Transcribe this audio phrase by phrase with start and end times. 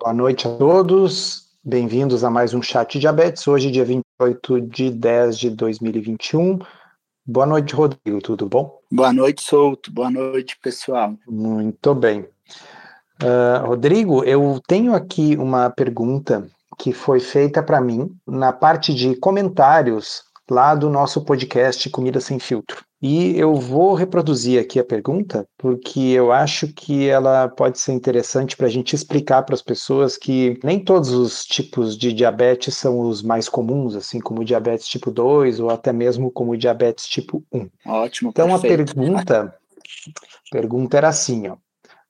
[0.00, 1.48] Boa noite a todos.
[1.64, 3.48] Bem-vindos a mais um Chat Diabetes.
[3.48, 6.60] Hoje, dia 28 de 10 de 2021.
[7.26, 8.20] Boa noite, Rodrigo.
[8.22, 8.78] Tudo bom?
[8.92, 9.90] Boa noite, Souto.
[9.90, 11.14] Boa noite, pessoal.
[11.26, 12.20] Muito bem.
[13.20, 19.16] Uh, Rodrigo, eu tenho aqui uma pergunta que foi feita para mim na parte de
[19.16, 22.84] comentários lá do nosso podcast Comida Sem Filtro.
[23.00, 28.56] E eu vou reproduzir aqui a pergunta, porque eu acho que ela pode ser interessante
[28.56, 33.00] para a gente explicar para as pessoas que nem todos os tipos de diabetes são
[33.00, 37.06] os mais comuns, assim como o diabetes tipo 2 ou até mesmo como o diabetes
[37.06, 37.68] tipo 1.
[37.86, 38.90] Ótimo, Então perfeito.
[38.90, 39.54] a pergunta,
[40.50, 41.56] pergunta era assim, ó.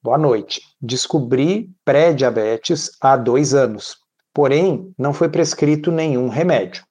[0.03, 0.63] Boa noite.
[0.81, 3.97] Descobri pré-diabetes há dois anos,
[4.33, 6.88] porém não foi prescrito nenhum remédio.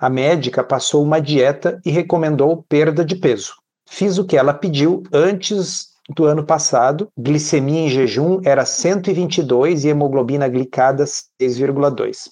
[0.00, 3.52] A médica passou uma dieta e recomendou perda de peso.
[3.86, 7.08] Fiz o que ela pediu antes do ano passado.
[7.18, 12.30] Glicemia em jejum era 122 e hemoglobina glicada 6,2.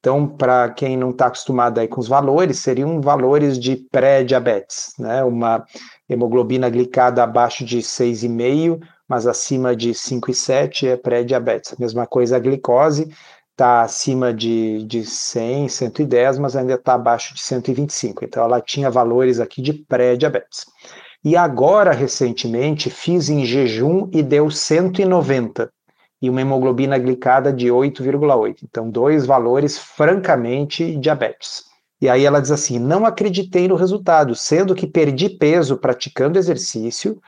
[0.00, 5.22] Então, para quem não está acostumado aí com os valores, seriam valores de pré-diabetes, né?
[5.22, 5.64] Uma
[6.08, 11.72] hemoglobina glicada abaixo de 6,5, mas acima de 5,7 é pré-diabetes.
[11.72, 13.08] A mesma coisa a glicose,
[13.54, 18.24] está acima de, de 100, 110, mas ainda está abaixo de 125.
[18.24, 20.66] Então, ela tinha valores aqui de pré-diabetes.
[21.24, 25.72] E agora, recentemente, fiz em jejum e deu 190
[26.20, 28.58] e uma hemoglobina glicada de 8,8.
[28.64, 31.64] Então, dois valores francamente diabetes.
[32.00, 37.20] E aí ela diz assim: não acreditei no resultado, sendo que perdi peso praticando exercício,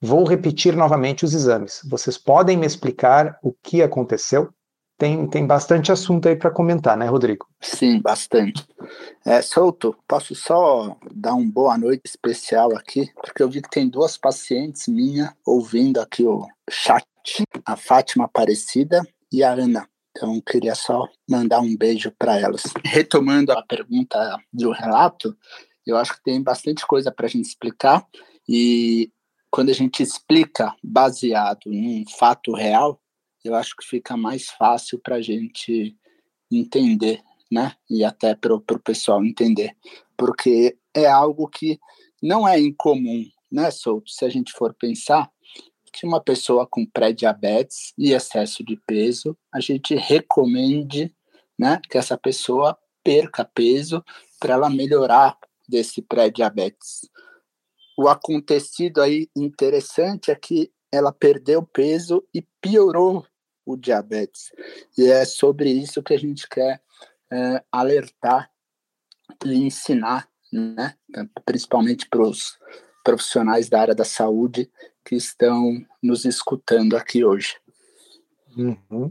[0.00, 1.80] vou repetir novamente os exames.
[1.88, 4.50] Vocês podem me explicar o que aconteceu?
[4.96, 7.46] Tem, tem bastante assunto aí para comentar, né, Rodrigo?
[7.60, 8.66] Sim, bastante.
[9.24, 13.88] É, Souto, posso só dar um boa noite especial aqui, porque eu vi que tem
[13.88, 17.04] duas pacientes minhas ouvindo aqui o chat,
[17.64, 19.88] a Fátima Aparecida e a Ana.
[20.16, 22.62] Então, queria só mandar um beijo para elas.
[22.84, 25.36] Retomando a pergunta do relato,
[25.84, 28.06] eu acho que tem bastante coisa para a gente explicar,
[28.48, 29.10] e
[29.50, 33.00] quando a gente explica baseado em um fato real,
[33.44, 35.96] eu acho que fica mais fácil para a gente
[36.50, 37.74] entender, né?
[37.90, 39.76] E até para o pessoal entender,
[40.16, 41.78] porque é algo que
[42.22, 44.10] não é incomum, né, Souto?
[44.10, 45.30] Se a gente for pensar
[45.92, 51.14] que uma pessoa com pré-diabetes e excesso de peso, a gente recomende,
[51.56, 54.02] né, que essa pessoa perca peso
[54.40, 55.38] para ela melhorar
[55.68, 57.08] desse pré-diabetes.
[57.96, 63.24] O acontecido aí interessante é que ela perdeu peso e piorou
[63.64, 64.52] o diabetes.
[64.96, 66.80] E é sobre isso que a gente quer
[67.30, 68.50] é, alertar
[69.44, 70.94] e ensinar, né?
[71.44, 72.58] principalmente para os
[73.02, 74.70] profissionais da área da saúde
[75.04, 77.56] que estão nos escutando aqui hoje.
[78.56, 79.10] Uhum.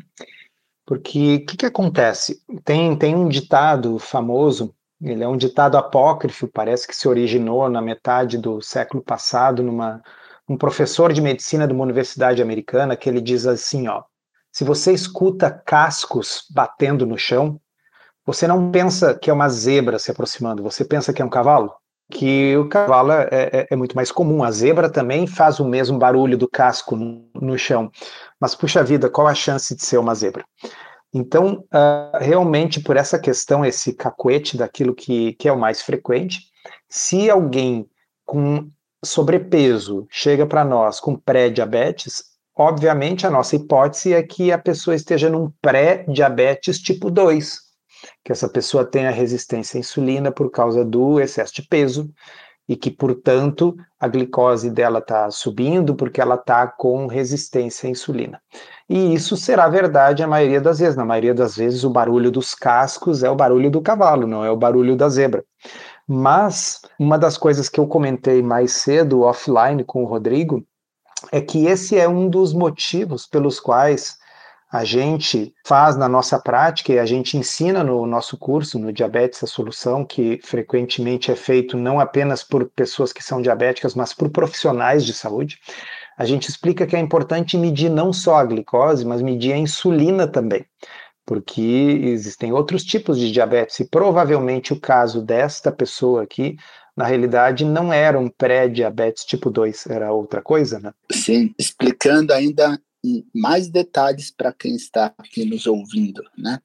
[0.86, 2.42] Porque o que, que acontece?
[2.64, 7.82] Tem, tem um ditado famoso, ele é um ditado apócrifo, parece que se originou na
[7.82, 10.02] metade do século passado, numa
[10.48, 14.04] um professor de medicina de uma universidade americana, que ele diz assim, ó,
[14.54, 17.60] se você escuta cascos batendo no chão,
[18.24, 21.74] você não pensa que é uma zebra se aproximando, você pensa que é um cavalo.
[22.12, 24.44] Que o cavalo é, é, é muito mais comum.
[24.44, 27.92] A zebra também faz o mesmo barulho do casco no, no chão.
[28.40, 30.46] Mas, puxa vida, qual a chance de ser uma zebra?
[31.12, 36.42] Então, uh, realmente, por essa questão, esse cacuete daquilo que, que é o mais frequente,
[36.88, 37.90] se alguém
[38.26, 38.70] com
[39.04, 45.30] sobrepeso chega para nós com pré-diabetes, obviamente, a nossa hipótese é que a pessoa esteja
[45.30, 47.60] num pré-diabetes tipo 2,
[48.24, 52.10] que essa pessoa tenha resistência à insulina por causa do excesso de peso
[52.68, 58.42] e que, portanto, a glicose dela está subindo porque ela está com resistência à insulina.
[58.90, 60.96] E isso será verdade a maioria das vezes.
[60.96, 64.52] Na maioria das vezes, o barulho dos cascos é o barulho do cavalo, não é
[64.52, 65.44] o barulho da zebra.
[66.08, 70.66] Mas uma das coisas que eu comentei mais cedo offline com o Rodrigo
[71.32, 74.18] é que esse é um dos motivos pelos quais
[74.74, 79.44] a gente faz na nossa prática e a gente ensina no nosso curso, no Diabetes
[79.44, 84.32] a Solução, que frequentemente é feito não apenas por pessoas que são diabéticas, mas por
[84.32, 85.60] profissionais de saúde.
[86.18, 90.28] A gente explica que é importante medir não só a glicose, mas medir a insulina
[90.28, 90.66] também,
[91.24, 96.58] porque existem outros tipos de diabetes e provavelmente o caso desta pessoa aqui
[96.96, 100.94] na realidade não era um pré-diabetes tipo 2, era outra coisa, né?
[101.12, 102.80] Sim, explicando ainda
[103.34, 106.60] mais detalhes para quem está aqui nos ouvindo, né?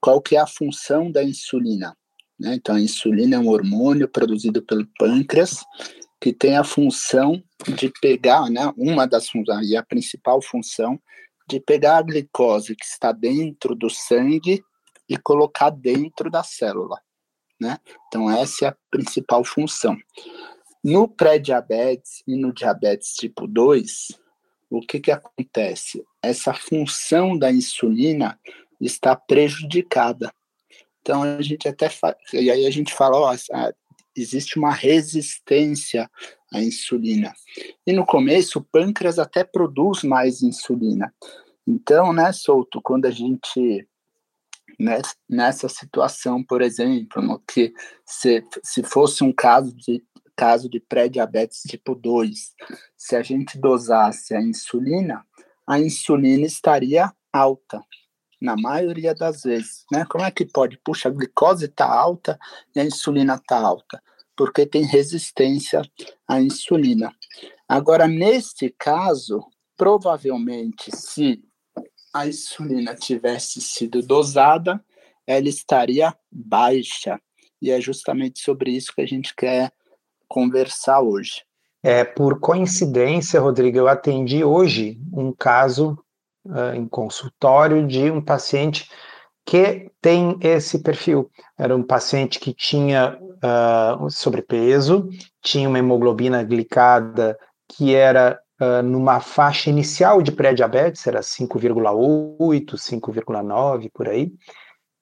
[0.00, 1.96] Qual que é a função da insulina?
[2.38, 2.54] Né?
[2.54, 5.64] Então, a insulina é um hormônio produzido pelo pâncreas
[6.20, 7.42] que tem a função
[7.76, 8.72] de pegar, né?
[8.76, 10.98] Uma das funções, e a principal função
[11.48, 14.62] de pegar a glicose que está dentro do sangue
[15.08, 17.00] e colocar dentro da célula,
[17.60, 17.78] né?
[18.06, 19.96] Então essa é a principal função.
[20.82, 24.08] No pré-diabetes e no diabetes tipo 2,
[24.70, 26.04] o que que acontece?
[26.22, 28.38] Essa função da insulina
[28.80, 30.32] está prejudicada.
[31.00, 31.88] Então a gente até
[32.32, 33.36] e aí a gente fala, ó,
[34.16, 36.10] existe uma resistência
[36.52, 37.32] à insulina.
[37.86, 41.12] E no começo o pâncreas até produz mais insulina.
[41.66, 43.86] Então, né, Souto, quando a gente
[44.78, 47.72] nessa situação, por exemplo, no que
[48.04, 50.04] se, se fosse um caso de
[50.36, 52.54] caso de pré-diabetes tipo 2,
[52.94, 55.24] se a gente dosasse a insulina,
[55.66, 57.82] a insulina estaria alta,
[58.40, 60.04] na maioria das vezes, né?
[60.04, 60.78] Como é que pode?
[60.84, 62.38] Puxa, a glicose está alta
[62.74, 64.02] e a insulina está alta,
[64.36, 65.82] porque tem resistência
[66.28, 67.10] à insulina.
[67.66, 69.42] Agora, neste caso,
[69.76, 71.42] provavelmente, se
[72.16, 74.82] a insulina tivesse sido dosada,
[75.26, 77.20] ela estaria baixa.
[77.60, 79.70] E é justamente sobre isso que a gente quer
[80.26, 81.42] conversar hoje.
[81.82, 85.98] É, por coincidência, Rodrigo, eu atendi hoje um caso
[86.46, 88.90] uh, em consultório de um paciente
[89.44, 91.30] que tem esse perfil.
[91.56, 95.08] Era um paciente que tinha uh, sobrepeso,
[95.42, 97.38] tinha uma hemoglobina glicada
[97.68, 104.32] que era uh, numa faixa inicial de pré-diabetes, era 5,8, 5,9 por aí.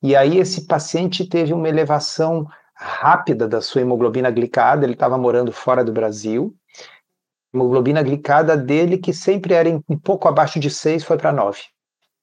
[0.02, 5.52] E aí esse paciente teve uma elevação rápida da sua hemoglobina glicada, ele estava morando
[5.52, 6.54] fora do Brasil,
[7.54, 11.62] hemoglobina glicada dele, que sempre era um pouco abaixo de 6, foi para 9,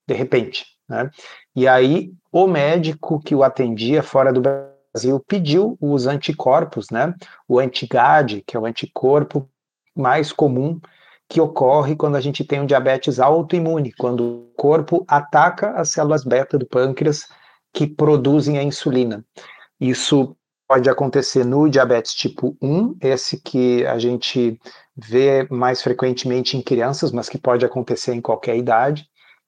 [0.07, 0.66] de repente.
[0.88, 1.10] Né?
[1.56, 7.16] E aí, o médico que o atendia fora do Brasil pediu os anticorpos, né?
[7.48, 9.50] o antigad, que é o anticorpo
[9.95, 10.80] mais comum
[11.31, 16.25] que ocorre quando a gente tem um diabetes autoimune, quando o corpo ataca as células
[16.25, 17.25] beta do pâncreas
[17.74, 19.24] que produzem a insulina.
[19.80, 20.36] Isso
[20.68, 24.60] pode acontecer no diabetes tipo 1, esse que a gente
[24.94, 29.07] vê mais frequentemente em crianças, mas que pode acontecer em qualquer idade,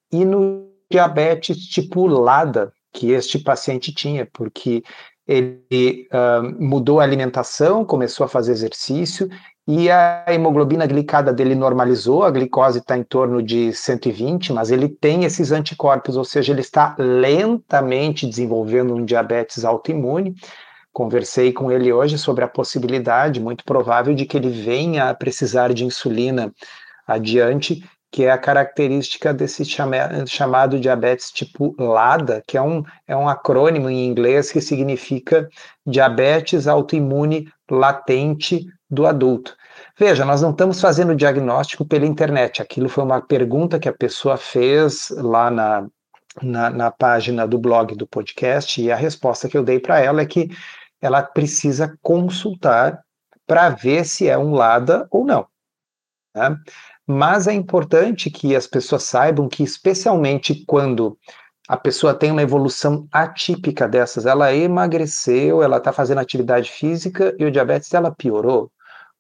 [0.10, 4.84] e no diabetes tipo LADA, que este paciente tinha, porque
[5.28, 9.28] ele uh, mudou a alimentação, começou a fazer exercício
[9.68, 14.89] e a hemoglobina glicada dele normalizou, a glicose está em torno de 120, mas ele
[14.89, 20.36] tem esses anticorpos, ou seja, ele está lentamente desenvolvendo um diabetes autoimune,
[20.94, 25.74] Conversei com ele hoje sobre a possibilidade, muito provável, de que ele venha a precisar
[25.74, 26.54] de insulina
[27.07, 33.27] adiante, que é a característica desse chamado diabetes tipo LADA, que é um, é um
[33.27, 35.50] acrônimo em inglês que significa
[35.83, 39.56] diabetes autoimune latente do adulto.
[39.98, 44.38] Veja, nós não estamos fazendo diagnóstico pela internet, aquilo foi uma pergunta que a pessoa
[44.38, 45.88] fez lá na,
[46.42, 50.22] na, na página do blog do podcast, e a resposta que eu dei para ela
[50.22, 50.50] é que
[51.01, 53.04] ela precisa consultar
[53.45, 55.46] para ver se é um LADA ou não.
[56.36, 56.57] Né?
[57.06, 61.18] Mas é importante que as pessoas saibam que, especialmente quando
[61.68, 67.46] a pessoa tem uma evolução atípica dessas, ela emagreceu, ela está fazendo atividade física e
[67.46, 68.72] o diabetes dela piorou.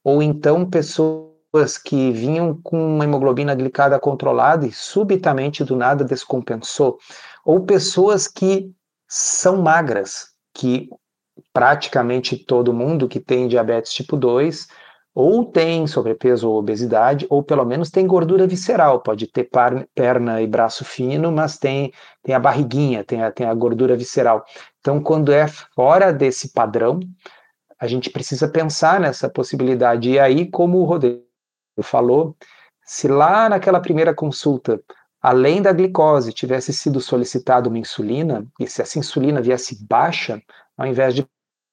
[0.03, 6.97] Ou então pessoas que vinham com uma hemoglobina glicada controlada e subitamente do nada descompensou.
[7.45, 8.71] Ou pessoas que
[9.07, 10.89] são magras, que
[11.51, 14.67] praticamente todo mundo que tem diabetes tipo 2
[15.15, 19.47] ou tem sobrepeso ou obesidade, ou pelo menos tem gordura visceral, pode ter
[19.93, 21.93] perna e braço fino, mas tem,
[22.23, 24.43] tem a barriguinha, tem a, tem a gordura visceral.
[24.79, 26.99] Então, quando é fora desse padrão,
[27.79, 30.09] a gente precisa pensar nessa possibilidade.
[30.09, 31.23] E aí, como o Rodrigo
[31.81, 32.35] falou,
[32.85, 34.81] se lá naquela primeira consulta,
[35.21, 40.41] além da glicose, tivesse sido solicitada uma insulina, e se essa insulina viesse baixa,
[40.77, 41.25] ao invés de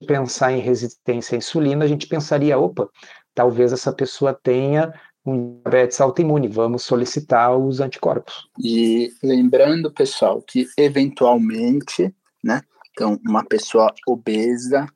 [0.06, 2.88] pensar em resistência à insulina, a gente pensaria, opa,
[3.34, 4.92] talvez essa pessoa tenha
[5.24, 8.48] um diabetes autoimune, vamos solicitar os anticorpos.
[8.58, 14.86] E lembrando, pessoal, que eventualmente, né, então uma pessoa obesa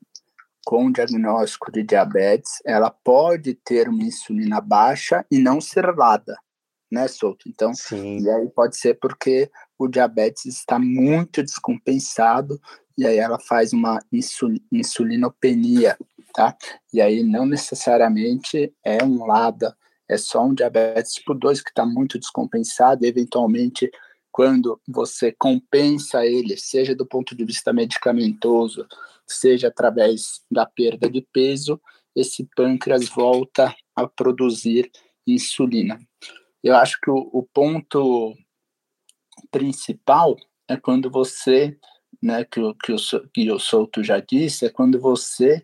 [0.65, 6.35] com diagnóstico de diabetes, ela pode ter uma insulina baixa e não ser lada,
[6.91, 7.47] né, Souto?
[7.47, 8.19] Então, Sim.
[8.19, 12.59] e aí pode ser porque o diabetes está muito descompensado
[12.97, 13.99] e aí ela faz uma
[14.71, 15.97] insulinopenia,
[16.33, 16.57] tá?
[16.91, 19.77] E aí não necessariamente é um LADA,
[20.09, 23.91] é só um diabetes tipo 2 que está muito descompensado, e eventualmente
[24.31, 28.85] quando você compensa ele, seja do ponto de vista medicamentoso,
[29.27, 31.81] seja através da perda de peso,
[32.15, 34.91] esse pâncreas volta a produzir
[35.27, 35.99] insulina.
[36.63, 38.35] Eu acho que o, o ponto
[39.51, 40.35] principal
[40.67, 41.77] é quando você,
[42.21, 45.63] né, que, que, o, que o Souto já disse, é quando você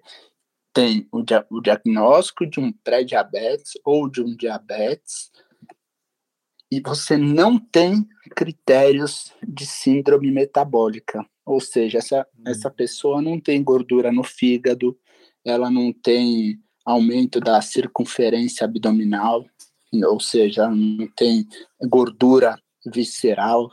[0.73, 5.31] tem o, dia, o diagnóstico de um pré-diabetes ou de um diabetes
[6.71, 12.43] e você não tem critérios de síndrome metabólica, ou seja, essa, hum.
[12.47, 14.97] essa pessoa não tem gordura no fígado,
[15.43, 19.45] ela não tem aumento da circunferência abdominal,
[20.05, 21.45] ou seja, não tem
[21.81, 23.69] gordura visceral,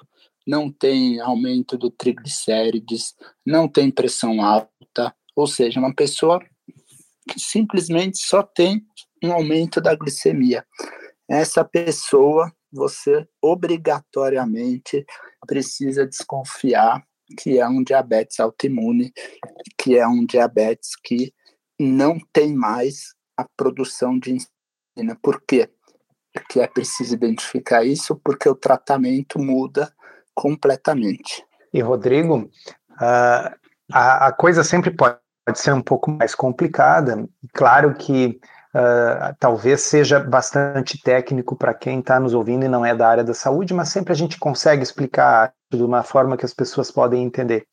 [0.47, 3.15] não tem aumento do triglicérides,
[3.47, 6.41] não tem pressão alta, ou seja, uma pessoa
[7.29, 8.85] que simplesmente só tem
[9.23, 10.65] um aumento da glicemia.
[11.29, 15.05] Essa pessoa, você obrigatoriamente
[15.47, 17.03] precisa desconfiar
[17.37, 19.13] que é um diabetes autoimune,
[19.77, 21.33] que é um diabetes que
[21.79, 25.17] não tem mais a produção de insulina.
[25.23, 25.69] Por quê?
[26.33, 29.93] Porque é preciso identificar isso, porque o tratamento muda
[30.35, 31.45] completamente.
[31.73, 32.51] E, Rodrigo,
[32.93, 33.55] uh,
[33.93, 35.19] a, a coisa sempre pode
[35.55, 37.29] ser um pouco mais complicada.
[37.53, 38.41] Claro que
[38.75, 43.25] Uh, talvez seja bastante técnico para quem está nos ouvindo e não é da área
[43.25, 47.25] da saúde, mas sempre a gente consegue explicar de uma forma que as pessoas podem
[47.25, 47.67] entender.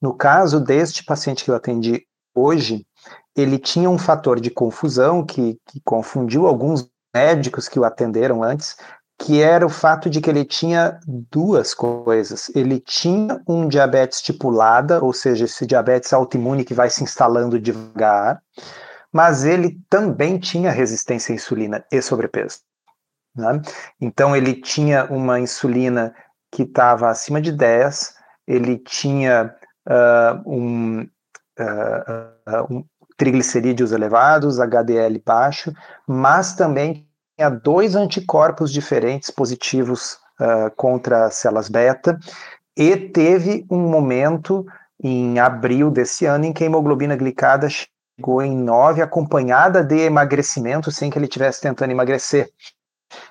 [0.00, 2.86] No caso deste paciente que eu atendi hoje,
[3.34, 8.76] ele tinha um fator de confusão que, que confundiu alguns médicos que o atenderam antes,
[9.18, 12.50] que era o fato de que ele tinha duas coisas.
[12.54, 18.42] Ele tinha um diabetes tipulada, ou seja, esse diabetes autoimune que vai se instalando devagar,
[19.14, 22.58] mas ele também tinha resistência à insulina e sobrepeso.
[23.36, 23.62] Né?
[24.00, 26.12] Então, ele tinha uma insulina
[26.50, 28.12] que estava acima de 10,
[28.44, 29.54] ele tinha
[29.88, 31.02] uh, um,
[31.60, 32.84] uh, um
[33.16, 35.72] triglicerídeos elevados, HDL baixo,
[36.08, 37.06] mas também
[37.36, 42.18] tinha dois anticorpos diferentes positivos uh, contra células beta,
[42.76, 44.66] e teve um momento
[45.00, 47.68] em abril desse ano em que a hemoglobina glicada
[48.16, 52.50] chegou em 9, acompanhada de emagrecimento, sem que ele estivesse tentando emagrecer.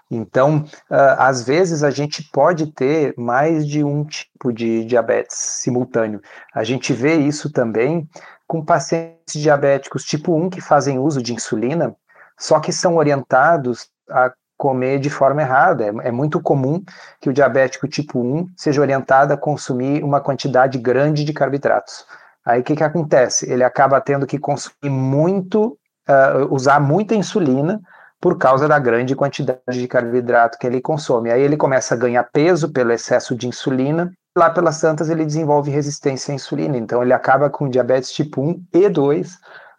[0.09, 6.21] Então, uh, às vezes a gente pode ter mais de um tipo de diabetes simultâneo.
[6.53, 8.07] A gente vê isso também
[8.47, 11.95] com pacientes diabéticos tipo 1 que fazem uso de insulina,
[12.37, 15.85] só que são orientados a comer de forma errada.
[15.85, 16.81] É, é, muito comum
[17.19, 22.05] que o diabético tipo 1 seja orientado a consumir uma quantidade grande de carboidratos.
[22.45, 23.51] Aí o que, que acontece?
[23.51, 25.77] Ele acaba tendo que consumir muito,
[26.09, 27.81] uh, usar muita insulina
[28.19, 31.31] por causa da grande quantidade de carboidrato que ele consome.
[31.31, 34.11] Aí ele começa a ganhar peso pelo excesso de insulina.
[34.37, 36.77] Lá pelas tantas ele desenvolve resistência à insulina.
[36.77, 39.37] Então ele acaba com diabetes tipo 1 e 2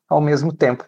[0.08, 0.86] ao mesmo tempo.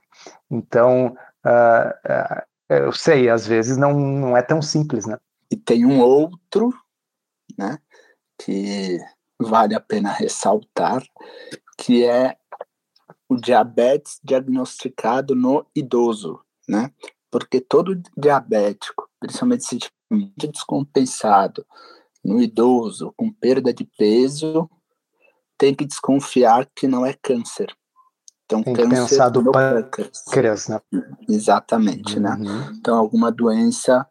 [0.50, 1.16] Então,
[1.46, 5.16] uh, uh, eu sei, às vezes não, não é tão simples, né?
[5.50, 6.74] E tem um outro,
[7.56, 7.78] né,
[8.38, 8.98] que
[9.40, 11.02] vale a pena ressaltar,
[11.76, 12.36] que é
[13.28, 16.92] o diabetes diagnosticado no idoso, né?
[17.30, 19.78] Porque todo diabético, principalmente se
[20.36, 21.66] descompensado
[22.24, 24.68] no idoso, com perda de peso,
[25.58, 27.74] tem que desconfiar que não é câncer.
[28.44, 30.80] Então, Tem que pensar do pâncreas, né?
[31.28, 32.30] Exatamente, né?
[32.30, 32.44] uhum.
[32.44, 32.72] né?
[32.78, 34.06] Então, alguma doença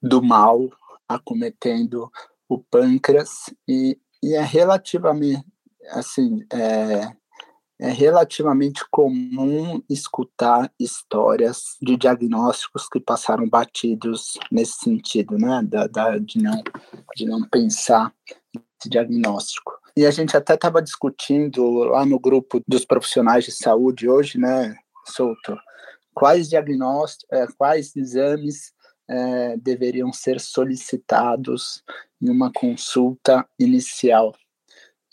[0.00, 0.60] do mal
[1.08, 2.10] acometendo
[2.48, 5.44] o pâncreas e, e é relativamente,
[5.90, 7.10] assim, é,
[7.80, 15.62] é relativamente comum escutar histórias de diagnósticos que passaram batidos nesse sentido, né?
[15.64, 16.62] Da, da, de, não,
[17.14, 18.12] de não pensar
[18.54, 19.72] esse diagnóstico.
[19.96, 24.76] E a gente até estava discutindo lá no grupo dos profissionais de saúde hoje, né,
[25.04, 25.58] Souto,
[26.14, 28.72] quais diagnósticos, é, quais exames
[29.08, 31.82] é, deveriam ser solicitados
[32.20, 34.34] em uma consulta inicial.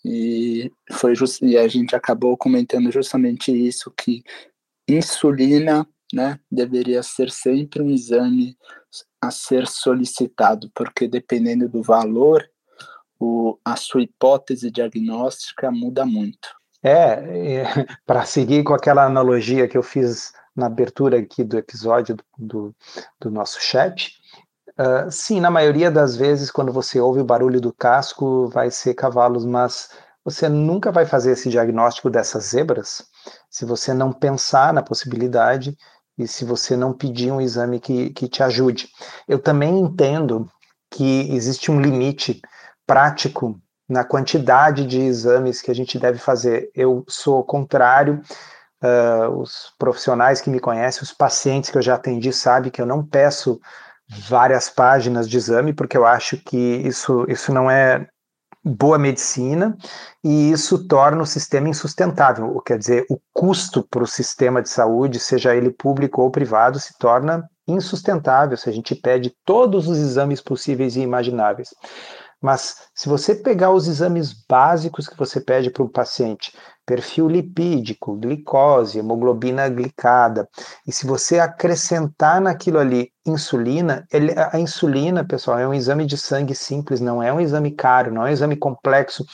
[0.08, 4.24] E foi e a gente acabou comentando justamente isso que
[4.88, 8.56] insulina, né, deveria ser sempre um exame
[9.20, 12.48] a ser solicitado, porque dependendo do valor
[13.20, 16.50] o, a sua hipótese diagnóstica muda muito.
[16.84, 17.64] É, é
[18.06, 22.76] para seguir com aquela analogia que eu fiz na abertura aqui do episódio do, do,
[23.20, 24.22] do nosso chat,
[24.80, 28.94] uh, sim, na maioria das vezes, quando você ouve o barulho do casco, vai ser
[28.94, 29.90] cavalos, mas
[30.24, 33.04] você nunca vai fazer esse diagnóstico dessas zebras
[33.50, 35.78] se você não pensar na possibilidade
[36.18, 38.90] e se você não pedir um exame que, que te ajude.
[39.28, 40.50] Eu também entendo
[40.90, 42.42] que existe um limite
[42.88, 46.72] prático na quantidade de exames que a gente deve fazer.
[46.74, 48.22] Eu sou contrário.
[48.84, 52.86] Uh, os profissionais que me conhecem, os pacientes que eu já atendi, sabem que eu
[52.86, 53.60] não peço
[54.08, 58.08] várias páginas de exame, porque eu acho que isso, isso não é
[58.64, 59.78] boa medicina
[60.24, 62.60] e isso torna o sistema insustentável.
[62.62, 66.98] Quer dizer, o custo para o sistema de saúde, seja ele público ou privado, se
[66.98, 71.70] torna insustentável se a gente pede todos os exames possíveis e imagináveis.
[72.42, 76.52] Mas se você pegar os exames básicos que você pede para um paciente,
[76.86, 80.48] perfil lipídico, glicose, hemoglobina glicada,
[80.88, 86.18] e se você acrescentar naquilo ali insulina, ele, a insulina, pessoal, é um exame de
[86.18, 89.26] sangue simples, não é um exame caro, não é um exame complexo,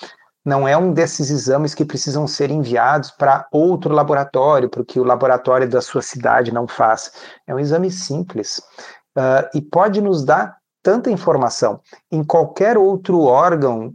[0.44, 5.70] não é um desses exames que precisam ser enviados para outro laboratório, porque o laboratório
[5.70, 7.12] da sua cidade não faz.
[7.46, 8.60] É um exame simples.
[9.16, 11.82] Uh, e pode nos dar tanta informação.
[12.12, 13.94] Em qualquer outro órgão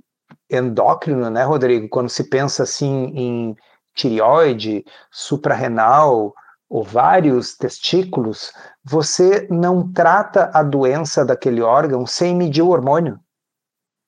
[0.50, 1.88] endócrino, né, Rodrigo?
[1.88, 3.56] Quando se pensa assim em
[3.94, 6.34] tireoide, suprarrenal,
[6.68, 8.52] ovários, testículos,
[8.84, 13.18] você não trata a doença daquele órgão sem medir o hormônio.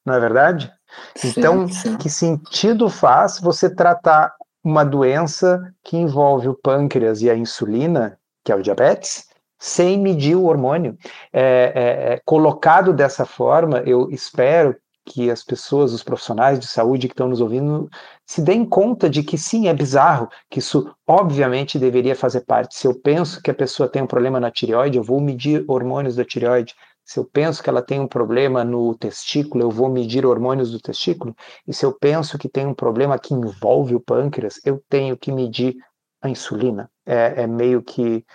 [0.04, 0.72] Não é verdade?
[1.14, 1.96] Sim, então, sim.
[1.96, 8.50] que sentido faz você tratar uma doença que envolve o pâncreas e a insulina, que
[8.50, 9.27] é o diabetes,
[9.58, 10.96] sem medir o hormônio?
[11.32, 11.42] É,
[11.74, 14.76] é, é, colocado dessa forma, eu espero
[15.08, 17.88] que as pessoas, os profissionais de saúde que estão nos ouvindo,
[18.26, 22.76] se deem conta de que sim, é bizarro, que isso obviamente deveria fazer parte.
[22.76, 26.14] Se eu penso que a pessoa tem um problema na tireoide, eu vou medir hormônios
[26.14, 26.74] da tireoide.
[27.04, 30.78] Se eu penso que ela tem um problema no testículo, eu vou medir hormônios do
[30.78, 31.34] testículo.
[31.66, 35.32] E se eu penso que tem um problema que envolve o pâncreas, eu tenho que
[35.32, 35.74] medir
[36.20, 36.90] a insulina.
[37.06, 38.26] É, é meio que,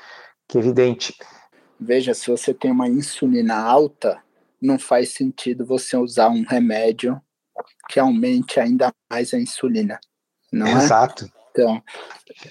[0.48, 1.16] que evidente.
[1.80, 4.22] Veja, se você tem uma insulina alta,
[4.62, 7.22] não faz sentido você usar um remédio
[7.90, 10.00] que aumente ainda mais a insulina.
[10.52, 10.84] Não é?
[10.84, 11.30] Exato.
[11.52, 11.84] Então,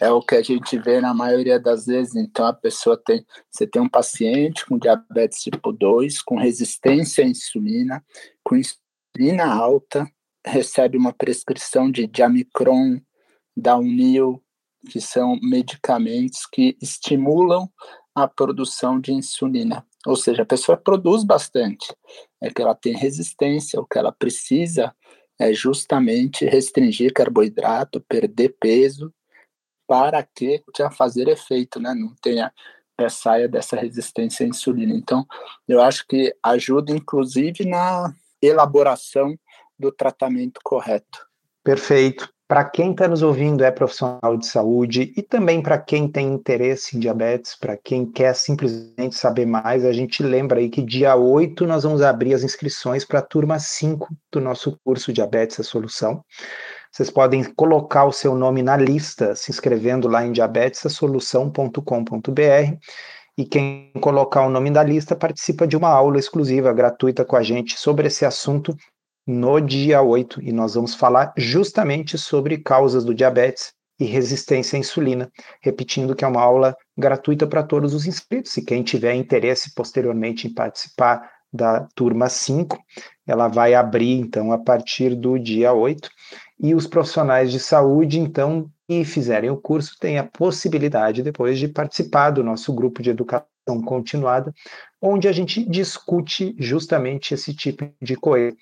[0.01, 2.15] é o que a gente vê na maioria das vezes.
[2.15, 3.25] Então, a pessoa tem.
[3.51, 8.05] Você tem um paciente com diabetes tipo 2, com resistência à insulina,
[8.45, 10.09] com insulina alta,
[10.47, 13.01] recebe uma prescrição de Diamicron,
[13.57, 14.42] Downil,
[14.91, 17.69] que são medicamentos que estimulam
[18.15, 19.87] a produção de insulina.
[20.07, 21.95] Ou seja, a pessoa produz bastante,
[22.41, 24.95] é que ela tem resistência, o que ela precisa
[25.39, 29.13] é justamente restringir carboidrato, perder peso,
[29.87, 31.95] para que já fazer efeito, né?
[31.95, 32.53] Não tenha
[32.99, 34.95] é, saia dessa resistência à insulina.
[34.95, 35.27] Então,
[35.67, 39.37] eu acho que ajuda, inclusive, na elaboração
[39.79, 41.27] do tratamento correto.
[41.65, 46.35] Perfeito para quem está nos ouvindo é profissional de saúde e também para quem tem
[46.35, 51.17] interesse em diabetes, para quem quer simplesmente saber mais, a gente lembra aí que dia
[51.17, 55.63] 8 nós vamos abrir as inscrições para a turma 5 do nosso curso Diabetes a
[55.63, 56.23] Solução.
[56.93, 62.77] Vocês podem colocar o seu nome na lista, se inscrevendo lá em diabetesasolução.com.br
[63.39, 67.43] e quem colocar o nome da lista participa de uma aula exclusiva gratuita com a
[67.43, 68.77] gente sobre esse assunto
[69.27, 74.81] no dia 8 e nós vamos falar justamente sobre causas do diabetes e resistência à
[74.81, 75.31] insulina,
[75.61, 80.49] repetindo que é uma aula gratuita para todos os inscritos e quem tiver interesse posteriormente
[80.49, 82.79] em participar da turma 5,
[83.27, 86.09] ela vai abrir então a partir do dia 8
[86.59, 91.69] e os profissionais de saúde então que fizerem o curso têm a possibilidade depois de
[91.69, 93.47] participar do nosso grupo de educação
[93.85, 94.53] continuada,
[95.01, 98.57] onde a gente discute justamente esse tipo de coisa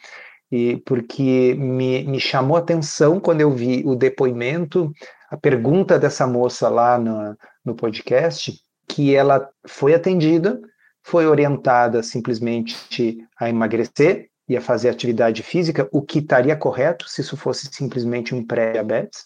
[0.50, 4.92] e porque me, me chamou a atenção quando eu vi o depoimento,
[5.30, 8.52] a pergunta dessa moça lá no, no podcast,
[8.88, 10.60] que ela foi atendida,
[11.02, 17.20] foi orientada simplesmente a emagrecer e a fazer atividade física, o que estaria correto se
[17.20, 19.24] isso fosse simplesmente um pré-diabetes,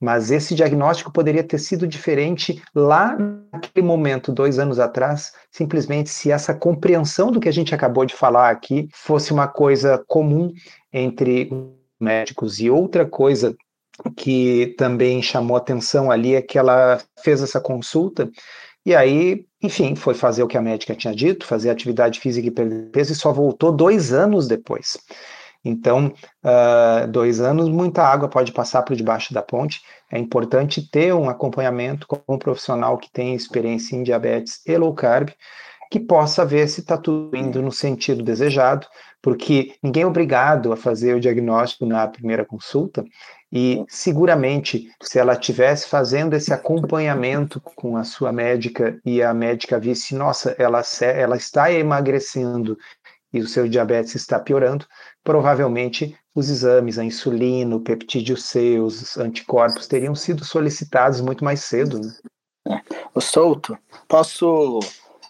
[0.00, 3.18] mas esse diagnóstico poderia ter sido diferente lá
[3.52, 8.14] naquele momento, dois anos atrás, simplesmente se essa compreensão do que a gente acabou de
[8.14, 10.52] falar aqui fosse uma coisa comum
[10.92, 11.50] entre
[12.00, 12.60] médicos.
[12.60, 13.56] E outra coisa
[14.16, 18.30] que também chamou atenção ali é que ela fez essa consulta
[18.84, 22.50] e aí, enfim, foi fazer o que a médica tinha dito, fazer atividade física e
[22.50, 24.96] perder peso e só voltou dois anos depois.
[25.62, 26.12] Então,
[26.42, 29.82] uh, dois anos, muita água pode passar por debaixo da ponte.
[30.10, 34.94] É importante ter um acompanhamento com um profissional que tem experiência em diabetes e low
[34.94, 35.28] carb,
[35.90, 38.86] que possa ver se está tudo indo no sentido desejado,
[39.20, 43.04] porque ninguém é obrigado a fazer o diagnóstico na primeira consulta,
[43.52, 49.78] e seguramente, se ela estivesse fazendo esse acompanhamento com a sua médica e a médica
[49.78, 52.78] visse, nossa, ela, ela está emagrecendo
[53.32, 54.86] e o seu diabetes está piorando,
[55.24, 61.60] provavelmente os exames, a insulina, o peptídeo C, os anticorpos teriam sido solicitados muito mais
[61.60, 62.00] cedo.
[62.00, 62.12] Né?
[62.68, 62.80] É.
[63.14, 64.78] O Souto, posso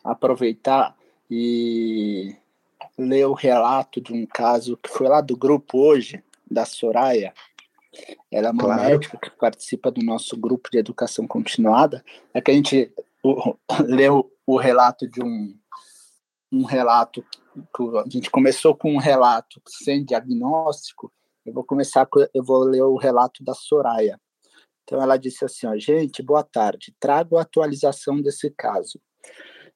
[0.04, 0.94] aproveitar
[1.30, 2.37] e
[2.98, 7.33] ler o relato de um caso que foi lá do grupo hoje, da Soraya.
[8.31, 8.83] Ela é uma claro.
[8.83, 12.05] médica que participa do nosso grupo de educação continuada.
[12.33, 12.92] É que a gente
[13.87, 15.55] leu o relato de um,
[16.53, 17.24] um relato.
[18.05, 21.12] A gente começou com um relato sem diagnóstico.
[21.44, 24.20] Eu vou começar, eu vou ler o relato da Soraya.
[24.85, 26.94] Então ela disse assim: ó, gente, boa tarde.
[26.98, 29.00] Trago a atualização desse caso.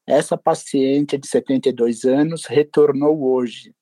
[0.07, 3.75] Essa paciente de 72 anos retornou hoje,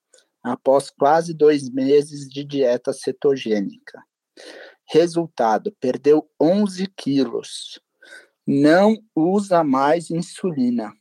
[0.42, 4.00] após quase dois meses de dieta cetogênica.
[4.90, 7.80] Resultado: perdeu 11 quilos.
[8.46, 10.92] Não usa mais insulina.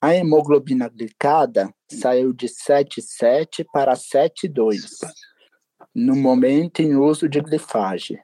[0.00, 4.78] A hemoglobina glicada saiu de 7,7 para 7,2
[5.94, 8.18] no momento em uso de glifage.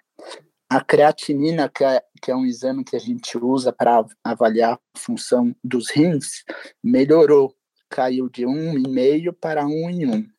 [0.70, 4.98] A creatinina, que é, que é um exame que a gente usa para avaliar a
[4.98, 6.44] função dos rins,
[6.82, 7.54] melhorou,
[7.88, 10.33] caiu de 1,5 para 1 em 1.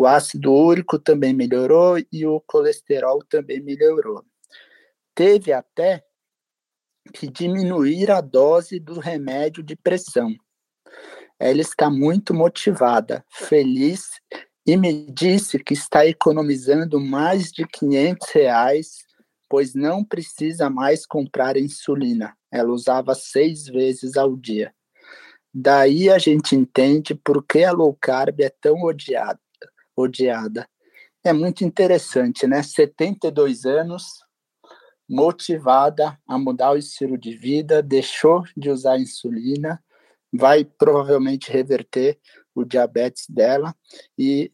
[0.00, 4.24] O ácido úrico também melhorou e o colesterol também melhorou.
[5.14, 6.02] Teve até
[7.12, 10.34] que diminuir a dose do remédio de pressão.
[11.38, 14.08] Ela está muito motivada, feliz
[14.66, 19.04] e me disse que está economizando mais de 500 reais
[19.50, 22.34] pois não precisa mais comprar insulina.
[22.50, 24.72] Ela usava seis vezes ao dia.
[25.52, 29.38] Daí a gente entende por que a low carb é tão odiada.
[29.96, 30.68] Odiada.
[31.24, 32.62] É muito interessante, né?
[32.62, 34.04] 72 anos,
[35.08, 39.82] motivada a mudar o estilo de vida, deixou de usar insulina,
[40.32, 42.18] vai provavelmente reverter
[42.54, 43.74] o diabetes dela
[44.18, 44.52] e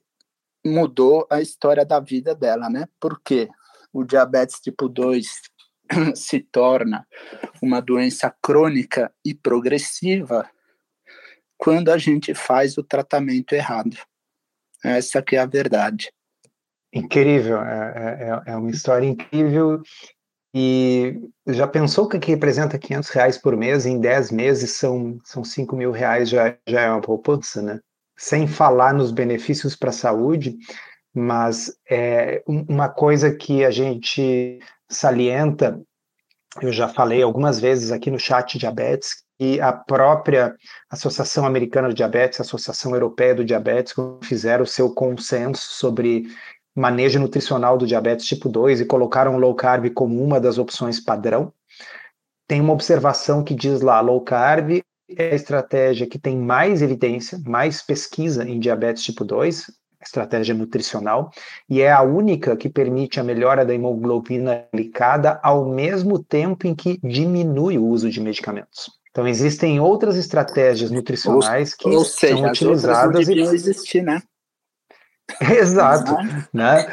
[0.64, 2.88] mudou a história da vida dela, né?
[2.98, 3.48] Por quê?
[3.96, 5.26] o diabetes tipo 2
[6.14, 7.06] se torna
[7.62, 10.48] uma doença crônica e progressiva
[11.56, 13.96] quando a gente faz o tratamento errado.
[14.86, 16.12] Essa que é a verdade.
[16.92, 19.82] Incrível, é, é, é uma história incrível
[20.54, 25.44] e já pensou que, que representa 500 reais por mês em 10 meses são, são
[25.44, 27.78] 5 mil reais, já, já é uma poupança, né?
[28.16, 30.56] Sem falar nos benefícios para a saúde,
[31.12, 35.78] mas é uma coisa que a gente salienta,
[36.62, 40.54] eu já falei algumas vezes aqui no chat diabetes, que a própria
[40.90, 46.24] Associação Americana de Diabetes, a Associação Europeia do Diabetes, fizeram o seu consenso sobre
[46.74, 51.50] manejo nutricional do diabetes tipo 2 e colocaram low carb como uma das opções padrão.
[52.46, 57.40] Tem uma observação que diz lá, low carb é a estratégia que tem mais evidência,
[57.46, 59.70] mais pesquisa em diabetes tipo 2,
[60.02, 61.30] estratégia nutricional,
[61.68, 66.74] e é a única que permite a melhora da hemoglobina glicada ao mesmo tempo em
[66.74, 68.90] que diminui o uso de medicamentos.
[69.16, 73.26] Então, existem outras estratégias nutricionais que ou seja, são utilizadas.
[73.26, 73.40] E...
[73.40, 74.20] existir, né?
[75.58, 76.12] Exato,
[76.52, 76.86] né?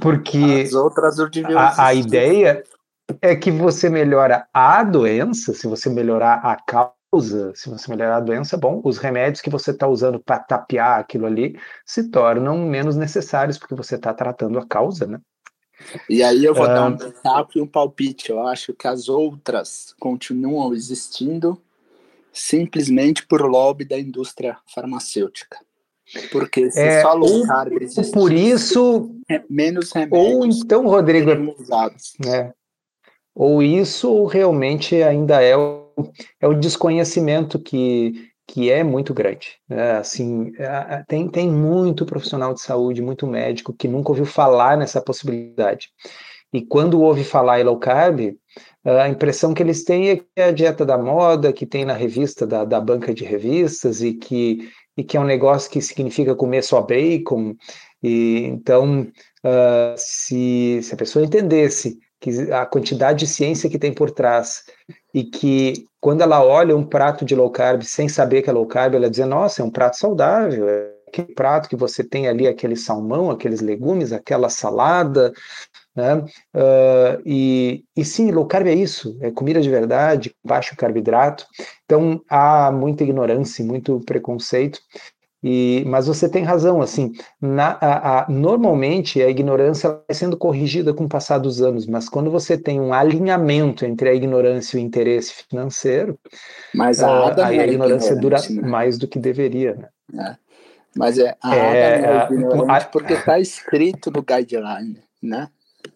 [0.00, 2.62] Porque as outras a, a ideia
[3.20, 8.18] é que você melhora a doença, se você melhorar a causa usa, se você melhorar
[8.18, 12.58] a doença, bom, os remédios que você está usando para tapear aquilo ali se tornam
[12.58, 15.18] menos necessários porque você está tratando a causa, né?
[16.08, 18.30] E aí eu vou dar um destaque e um palpite.
[18.30, 21.60] Eu acho que as outras continuam existindo
[22.32, 25.58] simplesmente por lobby da indústria farmacêutica.
[26.32, 29.14] Porque se é, só low carb existisse, por isso
[29.48, 32.14] menos remédios ou então Rodrigo usados.
[32.26, 32.52] É,
[33.34, 35.80] ou isso realmente ainda é o
[36.40, 39.60] é o desconhecimento que, que é muito grande.
[39.68, 39.92] Né?
[39.92, 45.00] Assim, é, tem, tem muito profissional de saúde, muito médico que nunca ouviu falar nessa
[45.00, 45.88] possibilidade.
[46.52, 48.36] E quando ouve falar em low carb,
[48.84, 51.92] a impressão que eles têm é que é a dieta da moda, que tem na
[51.92, 56.34] revista da, da banca de revistas e que, e que é um negócio que significa
[56.34, 57.54] comer só bacon.
[58.02, 59.02] E então,
[59.44, 64.64] uh, se, se a pessoa entendesse que a quantidade de ciência que tem por trás
[65.14, 68.66] e que quando ela olha um prato de low carb sem saber que é low
[68.66, 72.46] carb, ela diz: "Nossa, é um prato saudável, é aquele prato que você tem ali
[72.46, 75.32] aquele salmão, aqueles legumes, aquela salada,
[75.94, 76.16] né?
[76.54, 81.44] Uh, e, e sim, low carb é isso, é comida de verdade, baixo carboidrato.
[81.84, 84.80] Então há muita ignorância, muito preconceito.
[85.42, 90.92] E, mas você tem razão, assim, na, a, a, normalmente a ignorância vai sendo corrigida
[90.92, 94.80] com o passar dos anos, mas quando você tem um alinhamento entre a ignorância e
[94.80, 96.18] o interesse financeiro,
[96.74, 98.60] mas a, a, a ignorância dura né?
[98.60, 99.88] mais do que deveria.
[100.12, 100.36] Né?
[100.36, 100.50] É.
[100.96, 105.48] Mas é, a é, é ignorante porque está escrito no guideline, né?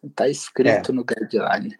[0.02, 0.94] Está escrito é.
[0.94, 1.76] no guideline.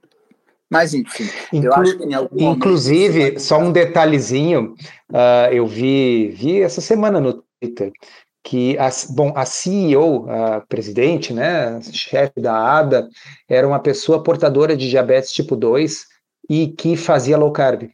[0.68, 4.74] Mas, enfim, Inclu eu acho que em algum Inclusive, só um detalhezinho,
[5.12, 7.43] uh, eu vi, vi essa semana no
[8.44, 13.08] que a, bom, a CEO, a presidente, né, chefe da ADA,
[13.48, 16.04] era uma pessoa portadora de diabetes tipo 2
[16.48, 17.84] e que fazia low carb.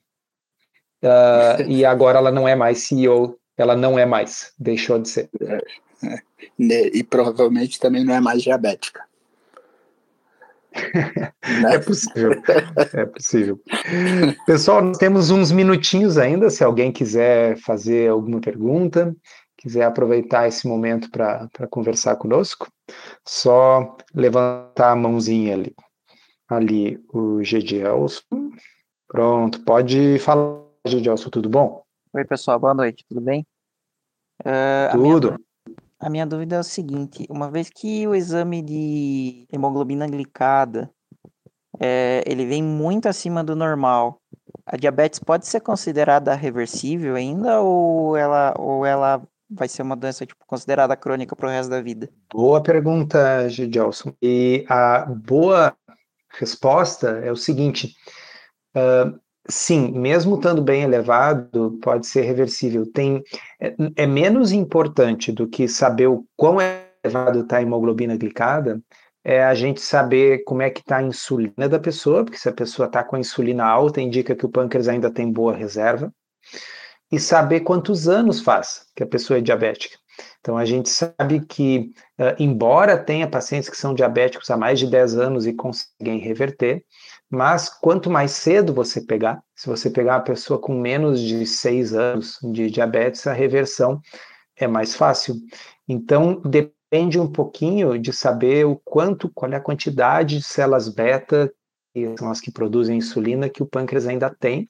[1.02, 5.30] Uh, e agora ela não é mais CEO, ela não é mais, deixou de ser.
[5.40, 5.62] É,
[6.04, 6.96] é.
[6.96, 9.04] E provavelmente também não é mais diabética.
[11.72, 12.32] é possível,
[12.94, 13.60] é possível.
[14.46, 19.14] Pessoal, nós temos uns minutinhos ainda, se alguém quiser fazer alguma pergunta
[19.60, 22.66] quiser aproveitar esse momento para conversar conosco,
[23.24, 25.74] só levantar a mãozinha ali.
[26.48, 28.22] Ali, o Gedielson.
[29.06, 31.82] Pronto, pode falar, Gedielson, tudo bom?
[32.14, 33.46] Oi, pessoal, boa noite, tudo bem?
[34.40, 35.28] Uh, tudo.
[35.28, 40.08] A minha, a minha dúvida é o seguinte: uma vez que o exame de hemoglobina
[40.08, 40.90] glicada
[41.78, 44.20] é, ele vem muito acima do normal,
[44.66, 50.24] a diabetes pode ser considerada reversível ainda ou ela, ou ela vai ser uma doença
[50.24, 52.08] tipo, considerada crônica para o resto da vida?
[52.32, 54.12] Boa pergunta, Gidilson.
[54.22, 55.74] E a boa
[56.38, 57.94] resposta é o seguinte:
[58.76, 62.90] uh, sim, mesmo estando bem elevado, pode ser reversível.
[62.90, 63.22] Tem,
[63.60, 68.80] é, é menos importante do que saber o quão elevado está a hemoglobina glicada,
[69.24, 72.52] é a gente saber como é que está a insulina da pessoa, porque se a
[72.52, 76.12] pessoa está com a insulina alta, indica que o pâncreas ainda tem boa reserva
[77.10, 79.98] e saber quantos anos faz que a pessoa é diabética.
[80.40, 84.86] Então, a gente sabe que, uh, embora tenha pacientes que são diabéticos há mais de
[84.86, 86.84] 10 anos e conseguem reverter,
[87.30, 91.94] mas quanto mais cedo você pegar, se você pegar uma pessoa com menos de 6
[91.94, 94.00] anos de diabetes, a reversão
[94.56, 95.36] é mais fácil.
[95.88, 101.52] Então, depende um pouquinho de saber o quanto, qual é a quantidade de células beta,
[101.94, 104.68] que são as que produzem insulina, que o pâncreas ainda tem,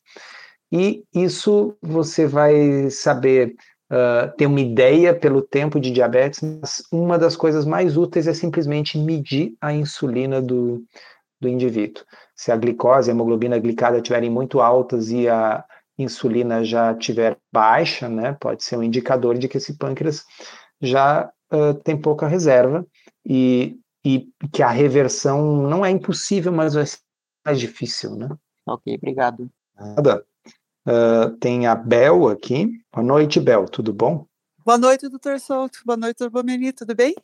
[0.73, 3.57] e isso você vai saber
[3.91, 8.35] uh, ter uma ideia pelo tempo de diabetes, mas uma das coisas mais úteis é
[8.35, 10.85] simplesmente medir a insulina do,
[11.41, 12.05] do indivíduo.
[12.37, 15.65] Se a glicose, a hemoglobina glicada estiverem muito altas e a
[15.99, 20.25] insulina já estiver baixa, né, pode ser um indicador de que esse pâncreas
[20.81, 22.87] já uh, tem pouca reserva
[23.27, 26.99] e, e que a reversão não é impossível, mas vai ser
[27.45, 28.29] mais difícil, né?
[28.67, 29.51] Ok, obrigado.
[29.77, 30.25] Nada.
[30.91, 32.69] Uh, tem a Bel aqui.
[32.93, 34.27] Boa noite, Bel, tudo bom?
[34.67, 35.79] Boa noite, doutor Souto.
[35.87, 37.15] Boa noite, doutor Bomeni, tudo bem?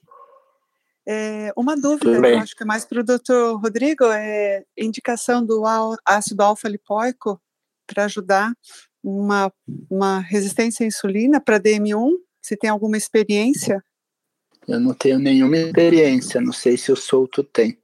[1.05, 5.65] É, uma dúvida, eu acho que é mais para o doutor Rodrigo, é indicação do
[6.05, 7.41] ácido alfa-lipoico
[7.89, 8.53] para ajudar
[9.03, 9.53] uma,
[9.91, 13.83] uma resistência à insulina para DM1, se tem alguma experiência?
[14.67, 17.77] Eu não tenho nenhuma experiência, não sei se o Souto tem.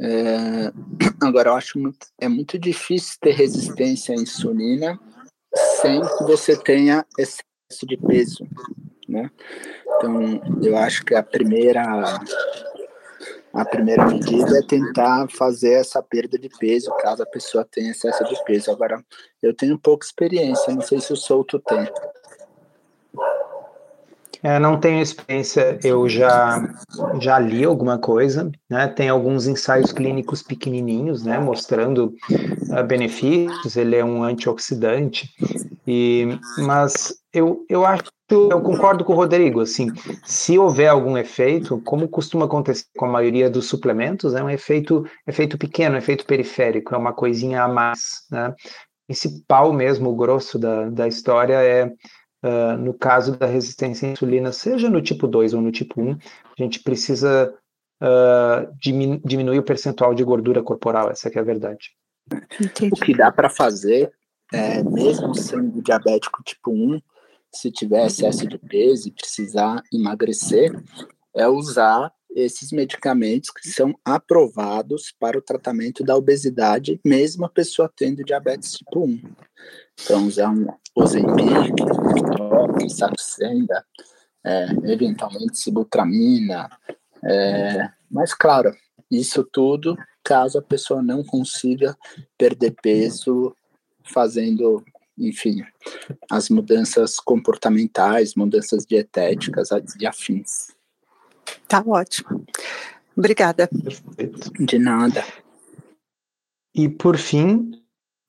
[0.00, 0.72] É,
[1.20, 4.98] agora, eu acho muito, é muito difícil ter resistência à insulina
[5.80, 8.46] sem que você tenha excesso de peso,
[9.08, 9.30] né?
[9.96, 11.82] Então, eu acho que a primeira
[13.56, 18.22] a primeira medida é tentar fazer essa perda de peso, caso a pessoa tenha excesso
[18.24, 18.70] de peso.
[18.70, 19.02] Agora,
[19.42, 21.88] eu tenho pouca experiência, não sei se o Souto tem.
[24.46, 26.72] É, não tenho experiência, eu já,
[27.20, 28.86] já li alguma coisa, né?
[28.86, 31.36] Tem alguns ensaios clínicos pequenininhos, né?
[31.36, 32.14] Mostrando
[32.70, 35.28] uh, benefícios, ele é um antioxidante,
[35.84, 39.88] e, mas eu, eu acho, eu concordo com o Rodrigo, assim,
[40.24, 45.04] se houver algum efeito, como costuma acontecer com a maioria dos suplementos, é um efeito,
[45.26, 48.50] efeito pequeno, efeito periférico, é uma coisinha a mais, né?
[48.50, 51.90] O principal mesmo, o grosso da, da história é
[52.46, 56.10] uh, no caso da resistência à insulina, seja no tipo 2 ou no tipo 1,
[56.12, 57.52] a gente precisa
[58.02, 61.90] uh, diminu diminuir o percentual de gordura corporal, essa é a verdade.
[62.60, 62.92] Entendi.
[62.92, 64.12] O que dá para fazer,
[64.52, 67.00] é, mesmo sendo diabético tipo 1,
[67.52, 70.72] se tiver excesso de peso e precisar emagrecer,
[71.34, 77.90] é usar esses medicamentos que são aprovados para o tratamento da obesidade, mesmo a pessoa
[77.94, 79.22] tendo diabetes tipo 1.
[80.02, 81.74] Então, usar um Ozempic,
[82.48, 83.84] Toque, Saxenda,
[84.44, 86.68] é, eventualmente Sibutramina,
[87.24, 88.74] é, mas, claro,
[89.10, 91.96] isso tudo caso a pessoa não consiga
[92.36, 93.54] perder peso
[94.04, 94.84] fazendo,
[95.16, 95.64] enfim,
[96.30, 99.68] as mudanças comportamentais, mudanças dietéticas
[100.00, 100.74] e afins.
[101.68, 102.44] Tá ótimo.
[103.16, 103.68] Obrigada.
[104.58, 105.24] De nada.
[106.74, 107.70] E por fim,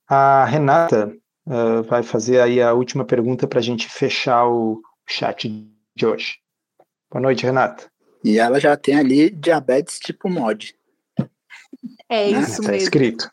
[0.07, 1.15] a Renata
[1.47, 5.49] uh, vai fazer aí a última pergunta para a gente fechar o chat
[5.95, 6.35] de hoje.
[7.09, 7.89] Boa noite, Renata.
[8.23, 10.75] E ela já tem ali diabetes tipo mod.
[12.09, 12.39] É né?
[12.41, 12.83] isso tá mesmo.
[12.83, 13.29] escrito.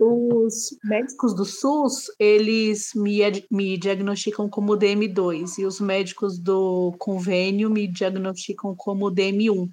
[0.00, 7.68] Os médicos do SUS, eles me, me diagnosticam como DM2 e os médicos do convênio
[7.68, 9.70] me diagnosticam como DM1.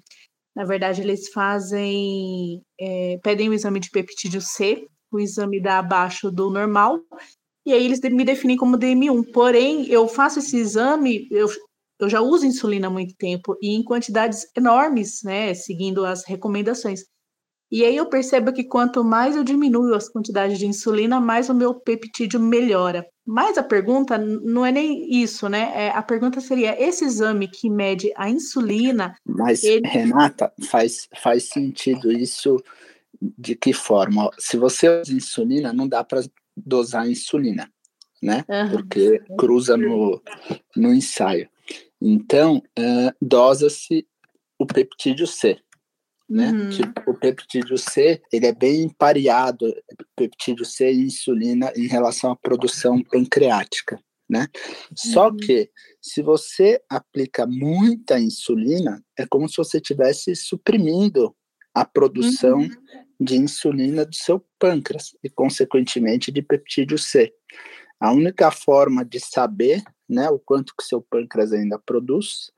[0.54, 6.30] Na verdade, eles fazem, é, pedem o exame de peptídeo C, o exame dá abaixo
[6.30, 7.00] do normal,
[7.66, 9.32] e aí eles me definem como DM1.
[9.32, 11.48] Porém, eu faço esse exame, eu,
[12.00, 17.04] eu já uso insulina há muito tempo, e em quantidades enormes, né, seguindo as recomendações.
[17.70, 21.54] E aí eu percebo que quanto mais eu diminuo as quantidades de insulina, mais o
[21.54, 23.06] meu peptídeo melhora.
[23.26, 25.70] Mas a pergunta não é nem isso, né?
[25.74, 29.14] É, a pergunta seria: esse exame que mede a insulina.
[29.26, 29.86] Mas, ele...
[29.86, 32.58] Renata, faz, faz sentido isso
[33.20, 34.30] de que forma?
[34.38, 36.22] Se você usa insulina, não dá para
[36.56, 37.70] dosar insulina,
[38.22, 38.44] né?
[38.48, 38.70] Uhum.
[38.70, 40.22] Porque cruza no,
[40.76, 41.48] no ensaio.
[42.00, 44.06] Então, uh, dosa-se
[44.58, 45.60] o peptídeo C
[46.28, 46.50] né?
[46.50, 46.68] Uhum.
[46.68, 49.74] Tipo, o peptídeo C, ele é bem pareado,
[50.14, 54.46] peptídeo C e insulina em relação à produção pancreática, né?
[54.94, 55.36] Só uhum.
[55.38, 55.70] que
[56.02, 61.34] se você aplica muita insulina, é como se você estivesse suprimindo
[61.72, 62.70] a produção uhum.
[63.20, 67.32] De insulina do seu pâncreas e, consequentemente, de peptídeo C.
[68.00, 72.52] A única forma de saber né, o quanto que seu pâncreas ainda produz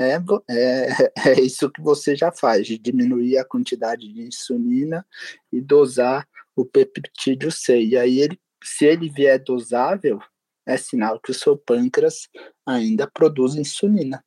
[0.00, 0.16] é,
[0.48, 5.06] é, é isso que você já faz, de diminuir a quantidade de insulina
[5.52, 7.80] e dosar o peptídeo C.
[7.80, 10.18] E aí, ele, se ele vier dosável,
[10.66, 12.28] é sinal que o seu pâncreas
[12.66, 14.24] ainda produz insulina.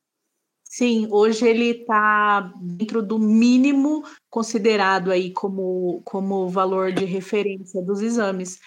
[0.76, 8.00] Sim, hoje ele está dentro do mínimo considerado aí como, como valor de referência dos
[8.00, 8.58] exames.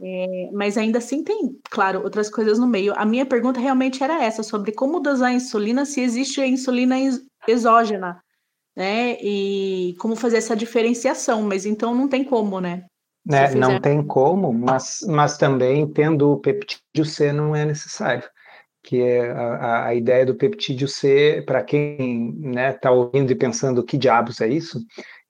[0.00, 2.94] É, mas ainda assim tem, claro, outras coisas no meio.
[2.96, 6.94] A minha pergunta realmente era essa, sobre como dosar a insulina, se existe a insulina
[7.48, 8.22] exógena,
[8.76, 9.18] né?
[9.20, 12.86] E como fazer essa diferenciação, mas então não tem como, né?
[13.26, 18.30] né não tem como, mas, mas também tendo o peptídeo C não é necessário.
[18.82, 23.34] Que é a, a ideia do peptídeo C, para quem está né, tá ouvindo e
[23.34, 24.80] pensando que diabos é isso,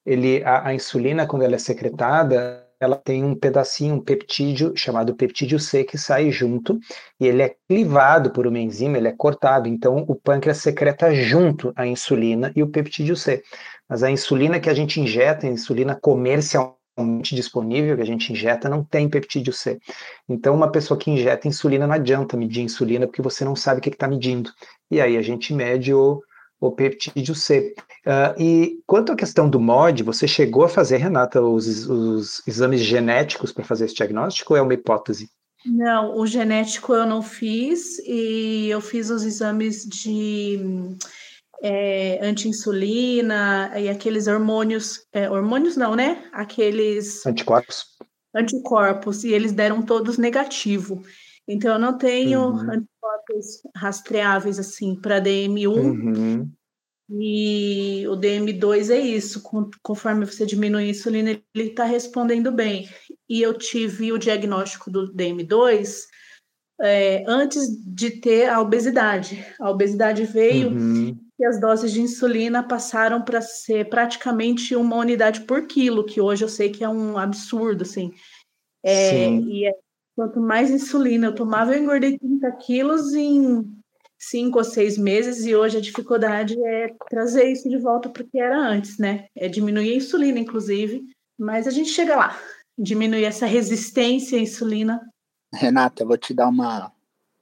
[0.04, 5.14] ele, a, a insulina, quando ela é secretada, ela tem um pedacinho, um peptídeo chamado
[5.14, 6.78] peptídeo C que sai junto
[7.20, 9.68] e ele é clivado por uma enzima, ele é cortado.
[9.68, 13.42] Então o pâncreas secreta junto a insulina e o peptídeo C.
[13.88, 15.98] Mas a insulina que a gente injeta, a insulina
[17.22, 19.78] disponível que a gente injeta não tem peptídeo C.
[20.28, 23.82] Então uma pessoa que injeta insulina não adianta medir insulina porque você não sabe o
[23.82, 24.50] que está medindo.
[24.90, 26.22] E aí a gente mede o
[26.60, 27.74] o peptídeo C.
[28.06, 32.80] Uh, e quanto à questão do MOD, você chegou a fazer, Renata, os, os exames
[32.80, 35.30] genéticos para fazer esse diagnóstico ou é uma hipótese?
[35.64, 40.96] Não, o genético eu não fiz e eu fiz os exames de
[41.62, 46.28] é, anti-insulina e aqueles hormônios, é, hormônios não, né?
[46.32, 47.84] Aqueles anticorpos.
[48.34, 51.02] Anticorpos, e eles deram todos negativo.
[51.46, 52.60] Então, eu não tenho uhum.
[52.60, 55.66] anticorpos rastreáveis assim para DM1.
[55.66, 56.50] Uhum.
[57.10, 59.42] E o DM2 é isso,
[59.82, 62.86] conforme você diminui a insulina, ele está respondendo bem.
[63.26, 66.02] E eu tive o diagnóstico do DM2
[66.82, 69.42] é, antes de ter a obesidade.
[69.58, 71.18] A obesidade veio uhum.
[71.38, 76.44] E as doses de insulina passaram para ser praticamente uma unidade por quilo, que hoje
[76.44, 78.12] eu sei que é um absurdo, assim.
[78.82, 79.72] É, e é
[80.18, 83.64] Quanto mais insulina eu tomava, eu engordei 30 quilos em
[84.18, 88.26] cinco ou seis meses, e hoje a dificuldade é trazer isso de volta para o
[88.26, 89.28] que era antes, né?
[89.32, 91.04] É diminuir a insulina, inclusive,
[91.38, 92.36] mas a gente chega lá,
[92.76, 95.00] diminuir essa resistência à insulina.
[95.54, 96.92] Renata, eu vou te dar uma.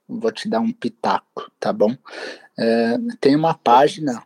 [0.07, 1.97] Vou te dar um pitaco, tá bom?
[2.59, 4.23] É, tem uma página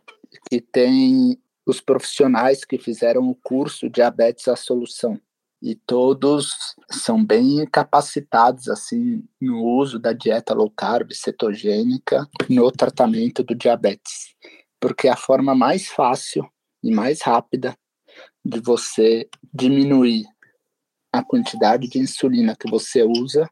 [0.48, 5.20] que tem os profissionais que fizeram o curso Diabetes à Solução.
[5.60, 13.44] E todos são bem capacitados assim no uso da dieta low carb cetogênica no tratamento
[13.44, 14.34] do diabetes,
[14.80, 16.44] porque é a forma mais fácil
[16.82, 17.76] e mais rápida
[18.44, 20.24] de você diminuir
[21.12, 23.48] a quantidade de insulina que você usa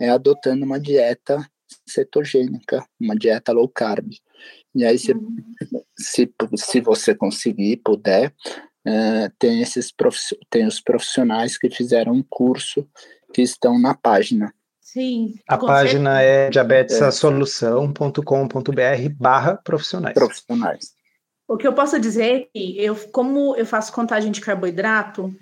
[0.00, 1.48] é adotando uma dieta
[1.88, 4.10] cetogênica, uma dieta low carb.
[4.74, 5.36] E aí, se, uhum.
[5.96, 8.34] se, se você conseguir, puder,
[8.86, 9.92] é, tem, esses
[10.48, 12.88] tem os profissionais que fizeram um curso
[13.32, 14.52] que estão na página.
[14.80, 15.34] Sim.
[15.46, 16.32] A página certeza.
[16.32, 20.14] é diabetesasolução.com.br barra profissionais.
[20.14, 20.96] Profissionais.
[21.46, 25.34] O que eu posso dizer é que eu, como eu faço contagem de carboidrato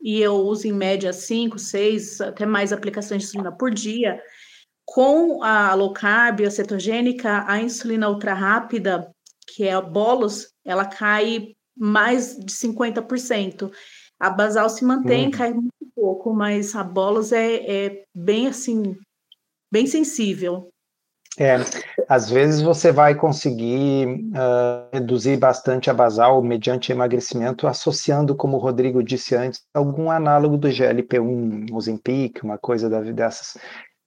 [0.00, 4.20] e eu uso em média 5, 6, até mais aplicações de insulina por dia,
[4.84, 9.10] com a low carb, a cetogênica, a insulina ultra rápida,
[9.46, 13.72] que é a bolos, ela cai mais de 50%.
[14.18, 15.30] A basal se mantém, uhum.
[15.30, 17.54] cai muito pouco, mas a bolos é,
[17.86, 18.96] é bem assim,
[19.70, 20.68] bem sensível.
[21.38, 21.56] É,
[22.08, 28.60] às vezes você vai conseguir uh, reduzir bastante a basal mediante emagrecimento, associando, como o
[28.60, 33.56] Rodrigo disse antes, algum análogo do GLP-1, Ozempic, uma coisa dessas.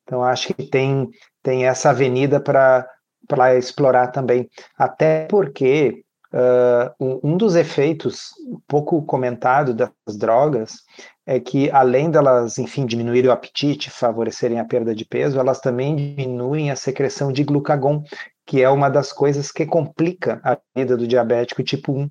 [0.06, 1.10] Então, acho que tem,
[1.42, 4.48] tem essa avenida para explorar também.
[4.78, 8.30] Até porque uh, um dos efeitos
[8.68, 10.84] pouco comentado das drogas
[11.26, 15.96] é que, além delas, enfim, diminuírem o apetite, favorecerem a perda de peso, elas também
[15.96, 18.04] diminuem a secreção de glucagon,
[18.46, 22.10] que é uma das coisas que complica a vida do diabético tipo 1,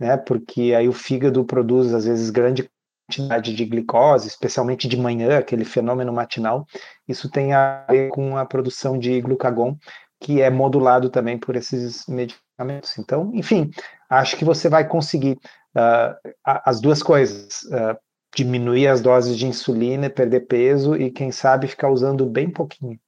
[0.00, 0.16] né?
[0.16, 2.70] Porque aí o fígado produz, às vezes, grande
[3.06, 6.66] quantidade de glicose, especialmente de manhã, aquele fenômeno matinal.
[7.06, 9.76] Isso tem a ver com a produção de glucagon,
[10.20, 12.98] que é modulado também por esses medicamentos.
[12.98, 13.70] Então, enfim,
[14.10, 15.38] acho que você vai conseguir
[15.76, 17.62] uh, as duas coisas.
[17.64, 17.96] Uh,
[18.34, 23.00] diminuir as doses de insulina, perder peso e, quem sabe, ficar usando bem pouquinho.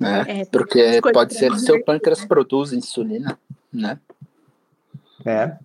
[0.00, 3.38] É, é porque pode ser que seu pâncreas produza insulina,
[3.72, 4.00] né?
[5.24, 5.56] É.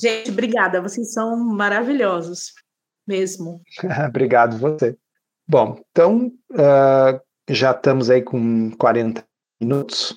[0.00, 0.80] Gente, obrigada.
[0.80, 2.54] Vocês são maravilhosos,
[3.06, 3.60] mesmo.
[4.08, 4.96] Obrigado você.
[5.46, 9.22] Bom, então uh, já estamos aí com 40
[9.60, 10.16] minutos.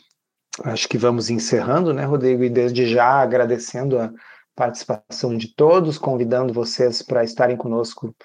[0.64, 2.44] Acho que vamos encerrando, né, Rodrigo?
[2.44, 4.14] E desde já agradecendo a
[4.56, 8.16] participação de todos, convidando vocês para estarem conosco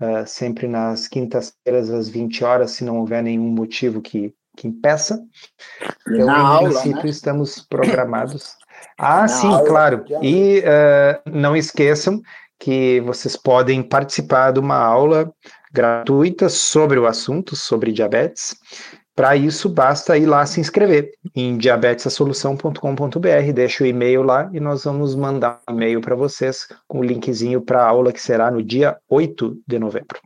[0.00, 5.22] uh, sempre nas quintas-feiras às 20 horas, se não houver nenhum motivo que, que impeça.
[6.08, 7.10] Então, Na em aula, princípio, né?
[7.10, 8.56] estamos programados.
[8.98, 10.04] Ah, sim, claro.
[10.22, 12.20] E uh, não esqueçam
[12.58, 15.32] que vocês podem participar de uma aula
[15.72, 18.56] gratuita sobre o assunto, sobre diabetes.
[19.14, 24.84] Para isso, basta ir lá se inscrever em diabetesasolução.com.br, deixa o e-mail lá e nós
[24.84, 28.62] vamos mandar um e-mail para vocês com o linkzinho para a aula que será no
[28.62, 30.20] dia 8 de novembro.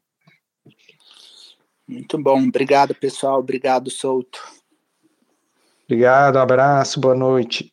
[1.86, 4.40] Muito bom, obrigado pessoal, obrigado Souto.
[5.84, 7.72] Obrigado, um abraço, boa noite.